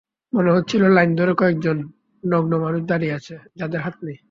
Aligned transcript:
মনে 0.33 0.49
হচ্ছিল 0.51 0.81
লাইন 0.89 1.11
ধরে 1.15 1.33
কয়েকজন 1.33 1.77
নগ্ন 2.23 2.51
মানুষ 2.57 2.81
দাঁড়িয়ে 2.85 3.13
আছে 3.13 3.35
যাদের 3.55 3.79
হাত 3.79 3.95
নেই। 4.03 4.17